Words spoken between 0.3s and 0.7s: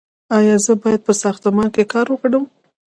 ایا